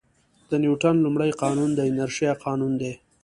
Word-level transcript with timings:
د 0.49 0.51
نیوټن 0.63 0.95
لومړی 1.05 1.31
قانون 1.41 1.69
د 1.75 1.79
انرشیا 1.89 2.31
قانون 2.45 2.73
دی. 2.81 2.93